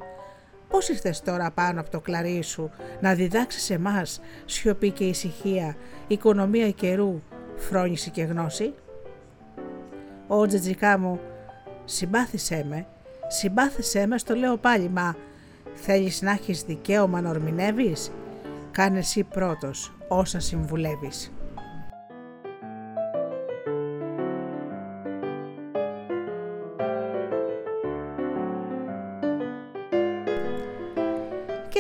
Πώς 0.70 0.90
ήρθες 0.90 1.22
τώρα 1.22 1.52
πάνω 1.52 1.80
από 1.80 1.90
το 1.90 2.00
κλαρί 2.00 2.42
σου 2.42 2.70
να 3.00 3.14
διδάξεις 3.14 3.70
εμάς 3.70 4.22
σιωπή 4.46 4.92
και 4.92 5.04
ησυχία, 5.04 5.76
οικονομία 6.08 6.72
καιρού, 6.72 7.22
φρόνηση 7.56 8.10
και 8.10 8.24
γνώση; 8.24 8.74
Ω 10.28 10.46
τζετζικά 10.46 10.98
μου, 10.98 11.20
συμπάθησέ 11.86 12.66
με, 12.70 12.88
συμπάθησέ 13.28 14.08
με 14.08 14.18
στο 14.18 14.36
λέω 14.36 14.58
πάλι, 14.58 14.90
μα 14.90 15.16
θέλεις 15.74 16.22
να 16.22 16.32
έχεις 16.32 16.62
δικαίωμα 16.62 17.22
να 17.22 17.30
ορμηνεύεις; 17.30 18.12
Κάνε 18.72 18.98
εσύ 19.00 19.24
πρώτος 19.24 19.94
όσα 20.08 20.40
συμβουλεύεις. 20.40 21.32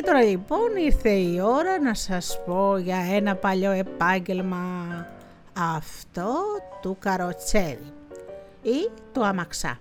Τώρα 0.07 0.21
λοιπόν 0.21 0.75
ήρθε 0.75 1.09
η 1.09 1.39
ώρα 1.41 1.79
να 1.79 1.93
σας 1.93 2.41
πω 2.45 2.77
για 2.77 2.97
ένα 2.97 3.35
παλιό 3.35 3.71
επάγγελμα 3.71 4.57
αυτό 5.57 6.33
του 6.81 6.97
καροτσέρι 6.99 7.93
ή 8.61 8.89
του 9.13 9.25
αμαξά. 9.25 9.79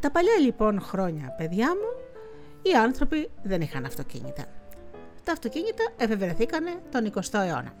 Τα 0.00 0.10
παλιά 0.10 0.36
λοιπόν 0.40 0.80
χρόνια 0.80 1.34
παιδιά 1.36 1.66
μου 1.66 2.02
οι 2.62 2.74
άνθρωποι 2.74 3.30
δεν 3.42 3.60
είχαν 3.60 3.84
αυτοκίνητα. 3.84 4.44
Τα 5.24 5.32
αυτοκίνητα 5.32 5.84
εφευρεθήκανε 5.96 6.70
τον 6.90 7.12
20ο 7.14 7.38
αιώνα. 7.46 7.72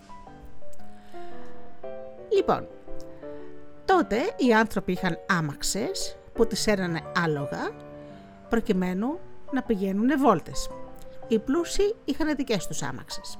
Λοιπόν, 2.36 2.68
τότε 3.84 4.16
οι 4.36 4.54
άνθρωποι 4.54 4.92
είχαν 4.92 5.18
άμαξες 5.28 6.16
που 6.32 6.46
τις 6.46 6.66
έρανε 6.66 7.00
άλογα 7.24 7.70
προκειμένου 8.48 9.18
να 9.50 9.62
πηγαίνουν 9.62 10.18
βόλτες. 10.18 10.68
Οι 11.30 11.38
πλούσιοι 11.38 11.94
είχαν 12.04 12.36
δικές 12.36 12.66
τους 12.66 12.82
άμαξες. 12.82 13.38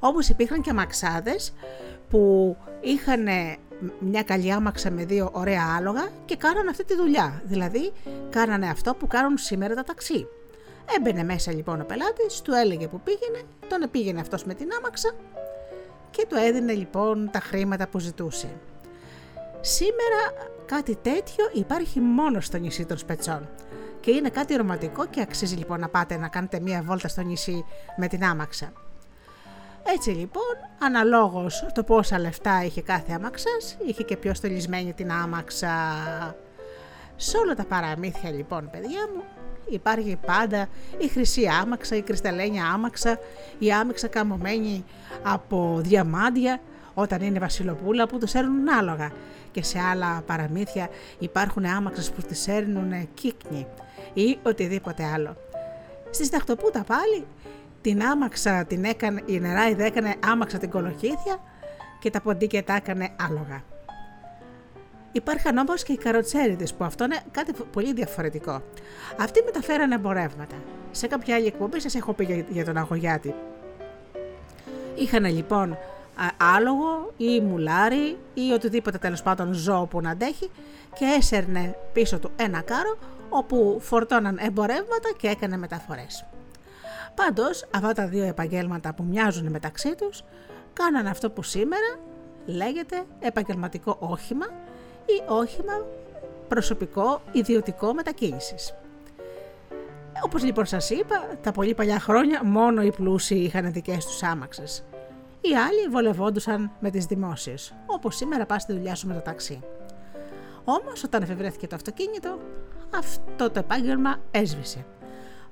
Όμως 0.00 0.28
υπήρχαν 0.28 0.62
και 0.62 0.70
αμαξάδες 0.70 1.52
που 2.10 2.56
είχαν 2.80 3.26
μια 3.98 4.22
καλή 4.22 4.52
άμαξα 4.52 4.90
με 4.90 5.04
δύο 5.04 5.30
ωραία 5.32 5.74
άλογα 5.76 6.08
και 6.24 6.36
κάνανε 6.36 6.70
αυτή 6.70 6.84
τη 6.84 6.96
δουλειά. 6.96 7.42
Δηλαδή, 7.44 7.92
κάνανε 8.30 8.68
αυτό 8.68 8.94
που 8.94 9.06
κάνουν 9.06 9.38
σήμερα 9.38 9.74
τα 9.74 9.84
ταξί. 9.84 10.26
Έμπαινε 10.96 11.24
μέσα 11.24 11.52
λοιπόν 11.52 11.80
ο 11.80 11.84
πελάτης, 11.84 12.40
του 12.42 12.52
έλεγε 12.52 12.88
που 12.88 13.00
πήγαινε, 13.00 13.42
τον 13.68 13.90
πήγαινε 13.90 14.20
αυτός 14.20 14.44
με 14.44 14.54
την 14.54 14.68
άμαξα 14.78 15.14
και 16.10 16.26
του 16.28 16.36
έδινε 16.36 16.72
λοιπόν 16.72 17.30
τα 17.32 17.40
χρήματα 17.40 17.88
που 17.88 17.98
ζητούσε. 17.98 18.48
Σήμερα 19.60 20.48
κάτι 20.66 20.96
τέτοιο 21.02 21.50
υπάρχει 21.52 22.00
μόνο 22.00 22.40
στο 22.40 22.56
νησί 22.58 22.84
των 22.84 22.98
Σπετσών 22.98 23.48
και 24.08 24.14
είναι 24.14 24.28
κάτι 24.28 24.56
ρομαντικό 24.56 25.06
και 25.06 25.20
αξίζει 25.20 25.56
λοιπόν 25.56 25.80
να 25.80 25.88
πάτε 25.88 26.16
να 26.16 26.28
κάνετε 26.28 26.60
μία 26.60 26.82
βόλτα 26.82 27.08
στο 27.08 27.22
νησί 27.22 27.64
με 27.96 28.06
την 28.06 28.24
άμαξα. 28.24 28.72
Έτσι 29.94 30.10
λοιπόν, 30.10 30.54
αναλόγως 30.78 31.66
το 31.74 31.84
πόσα 31.84 32.18
λεφτά 32.18 32.64
είχε 32.64 32.82
κάθε 32.82 33.12
άμαξας, 33.12 33.76
είχε 33.86 34.02
και 34.02 34.16
πιο 34.16 34.34
στολισμένη 34.34 34.92
την 34.92 35.10
άμαξα. 35.10 35.70
Σε 37.16 37.36
όλα 37.36 37.54
τα 37.54 37.64
παραμύθια 37.64 38.30
λοιπόν 38.30 38.70
παιδιά 38.70 39.08
μου, 39.14 39.22
υπάρχει 39.68 40.18
πάντα 40.26 40.68
η 40.98 41.08
χρυσή 41.08 41.46
άμαξα, 41.62 41.96
η 41.96 42.02
κρυσταλλένια 42.02 42.66
άμαξα, 42.66 43.18
η 43.58 43.72
άμαξα 43.72 44.08
καμωμένη 44.08 44.84
από 45.22 45.80
διαμάντια, 45.82 46.60
όταν 46.94 47.20
είναι 47.20 47.38
βασιλοπούλα 47.38 48.06
που 48.06 48.18
τους 48.18 48.34
έρνουν 48.34 48.68
άλογα 48.68 49.12
και 49.50 49.62
σε 49.62 49.78
άλλα 49.78 50.22
παραμύθια 50.26 50.88
υπάρχουν 51.18 51.64
άμαξες 51.64 52.10
που 52.10 52.22
τις 52.22 52.48
έρνουν 52.48 53.14
κύκνοι 53.14 53.66
ή 54.12 54.38
οτιδήποτε 54.42 55.04
άλλο. 55.04 55.36
Στη 56.10 56.24
Σταχτοπούτα 56.24 56.84
πάλι 56.84 57.26
την 57.80 58.02
άμαξα 58.02 58.64
την 58.64 58.84
έκανε, 58.84 59.22
η 59.26 59.40
νεράιδα 59.40 59.84
έκανε 59.84 60.14
άμαξα 60.26 60.58
την 60.58 60.70
κολοκύθια 60.70 61.40
και 62.00 62.10
τα 62.10 62.20
ποντίκια 62.20 62.64
τα 62.64 62.74
έκανε 62.74 63.08
άλογα. 63.28 63.62
Υπάρχουν 65.12 65.58
όμως 65.58 65.82
και 65.82 65.92
οι 65.92 65.96
καροτσέριδες 65.96 66.74
που 66.74 66.84
αυτό 66.84 67.04
είναι 67.04 67.20
κάτι 67.30 67.52
πολύ 67.72 67.92
διαφορετικό. 67.92 68.62
Αυτοί 69.20 69.42
μεταφέρανε 69.44 69.94
εμπορεύματα. 69.94 70.54
Σε 70.90 71.06
κάποια 71.06 71.34
άλλη 71.34 71.46
εκπομπή 71.46 71.80
σας 71.80 71.94
έχω 71.94 72.12
πει 72.12 72.46
για 72.48 72.64
τον 72.64 72.76
Αγωγιάτη. 72.76 73.34
Είχαν 74.94 75.24
λοιπόν 75.24 75.78
άλογο 76.56 77.12
ή 77.16 77.40
μουλάρι 77.40 78.18
ή 78.34 78.50
οτιδήποτε 78.52 78.98
τέλος 78.98 79.22
πάντων 79.22 79.52
ζώο 79.52 79.86
που 79.86 80.00
να 80.00 80.10
αντέχει 80.10 80.50
και 80.98 81.04
έσερνε 81.18 81.76
πίσω 81.92 82.18
του 82.18 82.30
ένα 82.36 82.60
κάρο 82.60 82.98
όπου 83.28 83.78
φορτώναν 83.80 84.38
εμπορεύματα 84.40 85.12
και 85.16 85.28
έκανε 85.28 85.56
μεταφορές. 85.56 86.24
Πάντως 87.14 87.66
αυτά 87.74 87.92
τα 87.92 88.06
δύο 88.06 88.24
επαγγέλματα 88.24 88.94
που 88.94 89.02
μοιάζουν 89.02 89.50
μεταξύ 89.50 89.94
τους 89.94 90.22
κάναν 90.72 91.06
αυτό 91.06 91.30
που 91.30 91.42
σήμερα 91.42 91.98
λέγεται 92.46 93.04
επαγγελματικό 93.20 93.96
όχημα 94.00 94.46
ή 95.04 95.22
όχημα 95.28 95.86
προσωπικό 96.48 97.20
ιδιωτικό 97.32 97.94
μετακίνησης. 97.94 98.74
Όπως 100.24 100.44
λοιπόν 100.44 100.66
σας 100.66 100.90
είπα, 100.90 101.28
τα 101.42 101.52
πολύ 101.52 101.74
παλιά 101.74 102.00
χρόνια 102.00 102.44
μόνο 102.44 102.82
οι 102.82 102.90
πλούσιοι 102.90 103.34
είχαν 103.34 103.72
δικές 103.72 104.06
τους 104.06 104.22
άμαξες. 104.22 104.84
Οι 105.40 105.54
άλλοι 105.56 105.88
βολευόντουσαν 105.90 106.70
με 106.80 106.90
τις 106.90 107.04
δημόσιες, 107.04 107.74
όπως 107.86 108.16
σήμερα 108.16 108.46
πας 108.46 108.62
στη 108.62 108.72
δουλειά 108.72 108.94
σου 108.94 109.06
με 109.06 109.14
το 109.14 109.20
ταξί. 109.20 109.60
Όμως 110.64 111.04
όταν 111.04 111.22
εφευρέθηκε 111.22 111.66
το 111.66 111.74
αυτοκίνητο, 111.74 112.38
αυτό 112.94 113.50
το 113.50 113.58
επάγγελμα 113.58 114.16
έσβησε. 114.30 114.86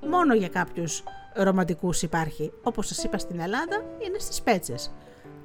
Μόνο 0.09 0.33
για 0.33 0.47
κάποιους 0.47 1.03
ρομαντικούς 1.35 2.01
υπάρχει. 2.01 2.51
Όπως 2.63 2.87
σας 2.87 3.03
είπα 3.03 3.17
στην 3.17 3.39
Ελλάδα, 3.39 3.83
είναι 4.07 4.19
στις 4.19 4.41
Πέτσες. 4.41 4.93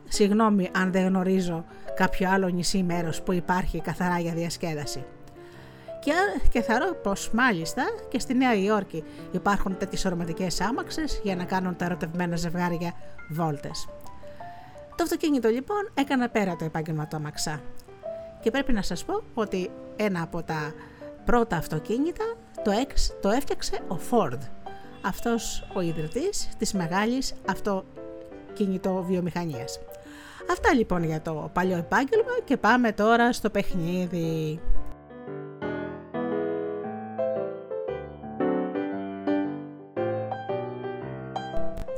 Συγγνώμη 0.08 0.70
αν 0.74 0.92
δεν 0.92 1.06
γνωρίζω 1.06 1.64
κάποιο 1.94 2.30
άλλο 2.30 2.48
νησί 2.48 2.82
μέρος 2.82 3.22
που 3.22 3.32
υπάρχει 3.32 3.80
καθαρά 3.80 4.18
για 4.18 4.32
διασκέδαση. 4.32 5.04
Και, 6.00 6.12
και 6.50 6.58
ρω 6.58 6.94
πως 7.02 7.30
μάλιστα 7.32 7.82
και 8.08 8.18
στη 8.18 8.34
Νέα 8.34 8.54
Υόρκη 8.54 9.04
υπάρχουν 9.30 9.76
τέτοιες 9.76 10.02
ρομαντικές 10.02 10.60
άμαξες 10.60 11.20
για 11.22 11.36
να 11.36 11.44
κάνουν 11.44 11.76
τα 11.76 11.84
ερωτευμένα 11.84 12.36
ζευγάρια 12.36 12.92
βόλτες. 13.30 13.88
Το 14.96 15.02
αυτοκίνητο 15.02 15.48
λοιπόν 15.48 15.90
έκανα 15.94 16.28
πέρα 16.28 16.56
το 16.56 16.64
επάγγελμα 16.64 17.06
του 17.06 17.16
αμαξά. 17.16 17.60
Και 18.40 18.50
πρέπει 18.50 18.72
να 18.72 18.82
σας 18.82 19.04
πω 19.04 19.22
ότι 19.34 19.70
ένα 19.96 20.22
από 20.22 20.42
τα 20.42 20.72
πρώτα 21.24 21.56
αυτοκίνητα 21.56 22.24
το, 22.64 22.70
εξ, 22.70 23.12
το 23.20 23.28
έφτιαξε 23.28 23.78
ο 23.88 23.96
Ford 24.10 24.38
αυτός 25.02 25.64
ο 25.74 25.80
ιδρυτής 25.80 26.48
της 26.58 26.72
μεγάλης 26.72 27.34
αυτοκινητό 27.46 29.04
βιομηχανίας. 29.08 29.80
Αυτά 30.50 30.74
λοιπόν 30.74 31.04
για 31.04 31.22
το 31.22 31.50
παλιό 31.52 31.76
επάγγελμα 31.76 32.32
και 32.44 32.56
πάμε 32.56 32.92
τώρα 32.92 33.32
στο 33.32 33.50
παιχνίδι. 33.50 34.60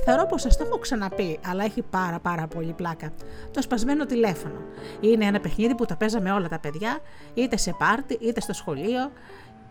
Θεωρώ 0.05 0.27
πως 0.27 0.41
σας 0.41 0.57
το 0.57 0.65
έχω 0.65 0.79
ξαναπεί, 0.79 1.39
αλλά 1.47 1.65
έχει 1.65 1.83
πάρα 1.83 2.19
πάρα 2.19 2.47
πολύ 2.47 2.73
πλάκα. 2.73 3.13
Το 3.51 3.63
σπασμένο 3.63 4.07
τηλέφωνο. 4.07 4.61
Είναι 5.01 5.25
ένα 5.25 5.41
παιχνίδι 5.41 5.75
που 5.75 5.85
τα 5.85 5.97
παίζαμε 5.97 6.33
όλα 6.33 6.49
τα 6.49 6.59
παιδιά, 6.59 6.99
είτε 7.35 7.57
σε 7.57 7.75
πάρτι, 7.79 8.19
είτε 8.21 8.41
στο 8.41 8.53
σχολείο, 8.53 9.13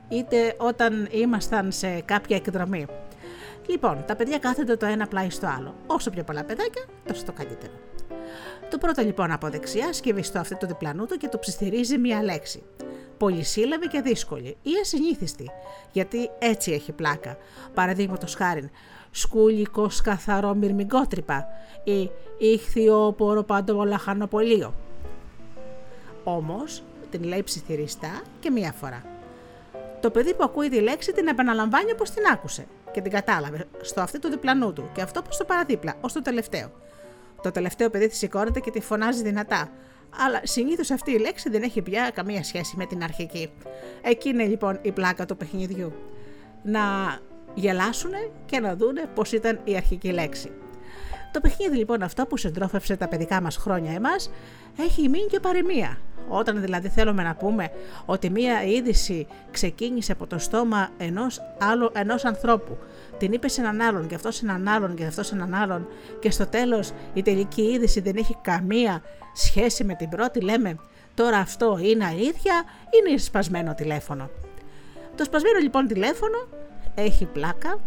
είτε 0.10 0.56
όταν 0.58 1.08
ήμασταν 1.12 1.72
σε 1.72 2.02
κάποια 2.02 2.36
εκδρομή. 2.36 2.86
Λοιπόν, 3.67 4.04
τα 4.08 4.15
παιδιά 4.15 4.38
κάθονται 4.38 4.76
το 4.76 4.86
ένα 4.86 5.08
πλάι 5.08 5.30
στο 5.30 5.48
άλλο. 5.48 5.76
Όσο 5.88 6.10
πιο 6.10 6.24
πολλά 6.24 6.43
παιδάκια, 6.43 6.86
τόσο 7.08 7.26
το 7.26 7.32
καλύτερο. 7.32 7.74
Το 8.69 8.78
πρώτο 8.78 9.02
λοιπόν 9.02 9.32
από 9.32 9.50
δεξιά 9.50 9.93
σκευιστό 9.93 10.39
αυτό 10.39 10.58
το 10.58 10.67
διπλανού 10.67 11.06
του 11.06 11.17
και 11.17 11.28
το 11.28 11.39
ψιθυρίζει 11.39 11.98
μία 11.98 12.24
λέξη. 12.24 12.63
Πολυσύλλαβη 13.17 13.88
και 13.88 14.02
δύσκολη 14.02 14.58
ή 14.62 14.72
ασυνήθιστη, 14.82 15.50
γιατί 15.91 16.30
έτσι 16.39 16.72
έχει 16.72 16.91
πλάκα. 16.91 17.38
Παραδείγματος 17.74 18.36
χάρη, 18.36 18.69
σκούλικο 19.15 19.89
καθαρό 20.04 20.54
μυρμηγκότρυπα 20.54 21.47
ή 21.84 22.10
ήχθιο 22.38 23.15
πάντο 23.45 23.84
λαχανοπολείο. 23.84 24.73
Όμως 26.23 26.84
την 27.12 27.23
λέει 27.23 27.43
ψιθυριστά 27.43 28.21
και 28.39 28.49
μία 28.49 28.71
φορά. 28.71 29.04
Το 30.02 30.10
παιδί 30.12 30.34
που 30.34 30.43
ακούει 30.43 30.69
τη 30.69 30.80
λέξη 30.80 31.12
την 31.12 31.28
επαναλαμβάνει 31.28 31.91
όπως 31.91 32.10
την 32.10 32.23
άκουσε 32.34 32.65
και 32.91 33.02
την 33.02 33.12
κατάλαβε 33.12 33.67
στο 33.82 34.02
αυτή 34.02 34.19
του 34.19 34.30
διπλανού 34.30 34.73
του 34.73 34.89
και 34.93 35.02
αυτό 35.02 35.21
προς 35.21 35.38
το 35.38 35.43
παραδίπλα, 35.43 35.95
ως 36.02 36.13
το 36.13 36.21
τελευταίο. 36.21 36.71
Το 37.41 37.52
τελευταίο 37.52 37.89
παιδί 37.89 38.08
τη 38.08 38.15
σηκώνεται 38.15 38.60
και 38.60 38.71
τη 38.71 38.82
φωνάζει 38.82 39.23
δυνατά. 39.23 39.69
Αλλά 40.26 40.41
συνήθως 40.43 40.91
αυτή 40.91 41.12
η 41.12 41.19
λέξη 41.19 41.49
δεν 41.49 41.63
έχει 41.63 41.82
πια 41.82 42.12
καμία 42.13 42.43
σχέση 42.43 42.78
με 42.78 42.86
την 42.86 43.04
αρχική. 43.04 43.52
Εκεί 44.02 44.30
είναι 44.30 44.45
λοιπόν 44.45 44.80
η 44.82 44.91
πλάκα 44.91 45.26
του 45.26 45.38
παιχνιδιού. 45.38 45.93
Να 46.63 46.82
γελάσουν 47.54 48.12
και 48.46 48.60
να 48.60 48.76
δούνε 48.76 49.06
πώ 49.16 49.24
ήταν 49.34 49.60
η 49.63 49.76
αρχική 49.76 50.12
λέξη. 50.12 50.52
Το 51.32 51.39
παιχνίδι 51.39 51.78
λοιπόν 51.78 52.02
αυτό 52.04 52.26
που 52.26 52.38
συντρόφευσε 52.38 52.96
τα 52.96 53.08
παιδικά 53.08 53.42
μας 53.42 53.58
χρόνια 53.58 53.92
εμάς 53.92 54.32
έχει 54.80 55.10
μείνει 55.10 55.26
και 55.26 55.39
παροιμία. 55.39 55.98
Όταν 56.28 56.62
δηλαδή 56.62 56.88
θέλουμε 56.89 57.24
να 57.24 57.36
πούμε 57.36 57.70
ότι 58.06 58.30
μία 58.30 58.63
είδηση 58.63 59.28
ξεκίνησε 59.52 60.12
από 60.12 60.28
το 60.28 60.38
στόμα 60.38 60.89
ενός, 60.98 61.42
άλλου, 61.60 61.89
ενός 61.94 62.26
ανθρώπου, 62.26 62.78
την 63.18 63.32
είπε 63.32 63.48
σε 63.48 63.62
έναν 63.62 63.82
άλλον 63.82 64.08
και 64.08 64.16
αυτός 64.16 64.36
σε 64.36 64.46
έναν 64.46 64.68
άλλον 64.68 64.96
και 64.96 65.06
αυτός 65.06 65.28
σε 65.28 65.36
έναν 65.36 65.54
άλλον 65.54 65.88
και 66.20 66.32
στο 66.32 66.48
τέλος 66.48 66.92
η 67.13 67.22
τελική 67.22 67.62
είδηση 67.62 68.00
δεν 68.00 68.16
έχει 68.18 68.38
καμία 68.42 69.02
σχέση 69.34 69.84
με 69.84 69.96
την 69.96 70.10
πρώτη, 70.10 70.42
λέμε 70.42 70.76
τώρα 71.13 71.38
αυτό 71.38 71.78
είναι 71.82 72.06
αλήθεια 72.06 72.63
ή 72.86 73.10
είναι 73.10 73.18
σπασμένο 73.18 73.74
τηλέφωνο. 73.74 74.30
Το 75.16 75.24
σπασμένο 75.24 75.60
λοιπόν 75.60 75.88
τηλέφωνο 75.88 76.48
έχει 76.95 77.25
πλάκα, 77.25 77.79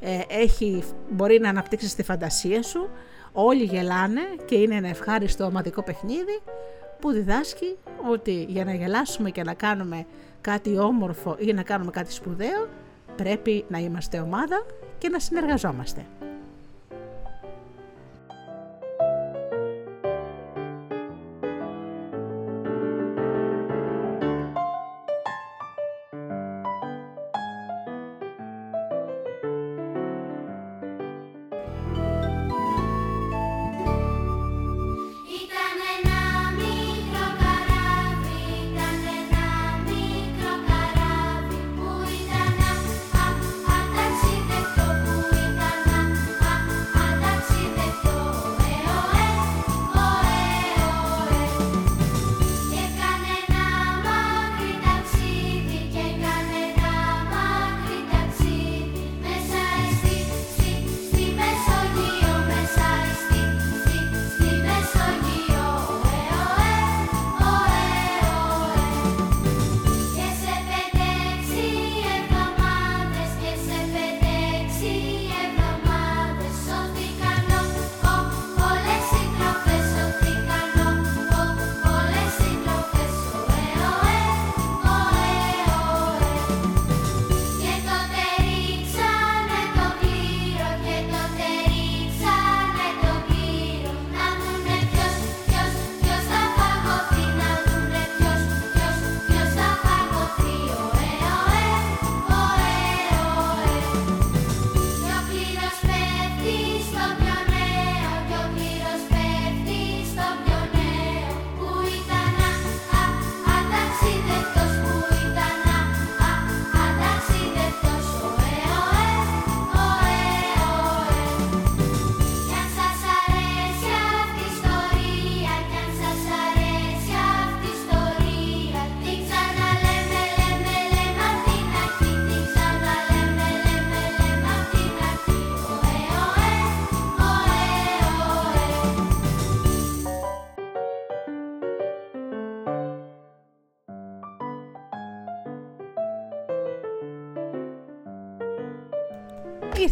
ε, 0.00 0.20
έχει, 0.28 0.84
μπορεί 1.10 1.38
να 1.40 1.48
αναπτύξεις 1.48 1.94
τη 1.94 2.02
φαντασία 2.02 2.62
σου, 2.62 2.88
όλοι 3.32 3.62
γελάνε 3.62 4.20
και 4.44 4.54
είναι 4.54 4.74
ένα 4.74 4.88
ευχάριστο 4.88 5.44
ομαδικό 5.44 5.82
παιχνίδι 5.82 6.40
που 7.00 7.10
διδάσκει 7.10 7.76
ότι 8.10 8.46
για 8.48 8.64
να 8.64 8.74
γελάσουμε 8.74 9.30
και 9.30 9.42
να 9.42 9.54
κάνουμε 9.54 10.06
κάτι 10.40 10.78
όμορφο 10.78 11.36
ή 11.38 11.52
να 11.52 11.62
κάνουμε 11.62 11.90
κάτι 11.90 12.12
σπουδαίο 12.12 12.68
πρέπει 13.16 13.64
να 13.68 13.78
είμαστε 13.78 14.20
ομάδα 14.20 14.66
και 14.98 15.08
να 15.08 15.18
συνεργαζόμαστε. 15.18 16.06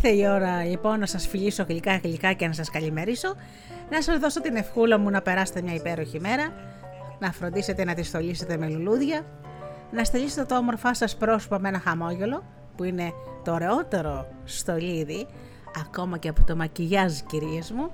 Ήρθε 0.04 0.16
η 0.16 0.26
ώρα 0.26 0.64
λοιπόν 0.64 0.98
να 0.98 1.06
σας 1.06 1.26
φιλήσω 1.26 1.64
γλυκά 1.68 1.96
γλυκά 1.96 2.32
και 2.32 2.46
να 2.46 2.52
σας 2.52 2.70
καλημερίσω, 2.70 3.34
να 3.90 4.02
σας 4.02 4.18
δώσω 4.18 4.40
την 4.40 4.56
ευχούλα 4.56 4.98
μου 4.98 5.10
να 5.10 5.22
περάσετε 5.22 5.62
μια 5.62 5.74
υπέροχη 5.74 6.20
μέρα, 6.20 6.52
να 7.18 7.32
φροντίσετε 7.32 7.84
να 7.84 7.94
τη 7.94 8.02
στολίσετε 8.02 8.56
με 8.56 8.68
λουλούδια, 8.68 9.26
να 9.90 10.04
στελίσετε 10.04 10.44
το 10.44 10.56
όμορφά 10.56 10.94
σας 10.94 11.16
πρόσωπο 11.16 11.58
με 11.58 11.68
ένα 11.68 11.78
χαμόγελο, 11.78 12.44
που 12.76 12.84
είναι 12.84 13.12
το 13.44 13.52
ωραιότερο 13.52 14.26
στολίδι, 14.44 15.26
ακόμα 15.80 16.18
και 16.18 16.28
από 16.28 16.44
το 16.44 16.56
μακιγιάζ 16.56 17.18
κυρίες 17.18 17.70
μου, 17.72 17.90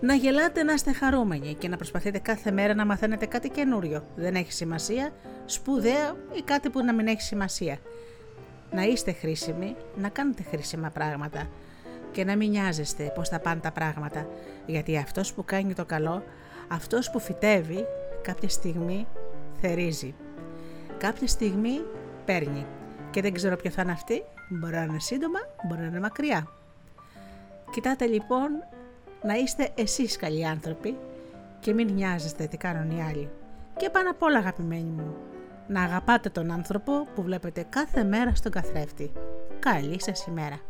να 0.00 0.14
γελάτε 0.14 0.62
να 0.62 0.72
είστε 0.72 0.92
χαρούμενοι 0.92 1.54
και 1.54 1.68
να 1.68 1.76
προσπαθείτε 1.76 2.18
κάθε 2.18 2.50
μέρα 2.50 2.74
να 2.74 2.86
μαθαίνετε 2.86 3.26
κάτι 3.26 3.48
καινούριο. 3.48 4.02
Δεν 4.16 4.34
έχει 4.34 4.52
σημασία, 4.52 5.10
σπουδαίο 5.44 6.16
ή 6.32 6.42
κάτι 6.44 6.70
που 6.70 6.84
να 6.84 6.94
μην 6.94 7.06
έχει 7.06 7.22
σημασία. 7.22 7.78
Να 8.76 8.82
είστε 8.82 9.12
χρήσιμοι, 9.12 9.76
να 9.96 10.08
κάνετε 10.08 10.42
χρήσιμα 10.42 10.90
πράγματα 10.90 11.48
και 12.12 12.24
να 12.24 12.36
μην 12.36 12.50
νοιάζεστε 12.50 13.12
πώς 13.14 13.28
θα 13.28 13.40
πάνε 13.40 13.60
τα 13.60 13.72
πράγματα, 13.72 14.28
γιατί 14.66 14.96
αυτός 14.96 15.32
που 15.32 15.44
κάνει 15.44 15.74
το 15.74 15.84
καλό, 15.84 16.22
αυτός 16.68 17.10
που 17.10 17.18
φυτεύει, 17.18 17.84
κάποια 18.22 18.48
στιγμή 18.48 19.06
θερίζει. 19.60 20.14
Κάποια 20.98 21.26
στιγμή 21.26 21.80
παίρνει 22.24 22.66
και 23.10 23.20
δεν 23.22 23.32
ξέρω 23.32 23.56
ποιο 23.56 23.70
θα 23.70 23.82
είναι 23.82 23.92
αυτή, 23.92 24.22
μπορεί 24.48 24.74
να 24.74 24.82
είναι 24.82 25.00
σύντομα, 25.00 25.38
μπορεί 25.68 25.80
να 25.80 25.86
είναι 25.86 26.00
μακριά. 26.00 26.48
Κοιτάτε 27.70 28.06
λοιπόν 28.06 28.50
να 29.22 29.34
είστε 29.34 29.70
εσείς 29.74 30.16
καλοί 30.16 30.46
άνθρωποι 30.46 30.96
και 31.60 31.72
μην 31.72 31.92
νοιάζεστε 31.92 32.46
τι 32.46 32.56
κάνουν 32.56 32.96
οι 32.96 33.02
άλλοι. 33.02 33.30
Και 33.76 33.90
πάνω 33.90 34.10
απ' 34.10 34.22
όλα 34.22 34.38
αγαπημένοι 34.38 34.90
μου, 34.90 35.14
να 35.68 35.82
αγαπάτε 35.82 36.28
τον 36.28 36.50
άνθρωπο 36.50 37.06
που 37.14 37.22
βλέπετε 37.22 37.66
κάθε 37.68 38.04
μέρα 38.04 38.34
στον 38.34 38.52
καθρέφτη. 38.52 39.12
Καλή 39.58 40.02
σας 40.02 40.26
ημέρα. 40.26 40.60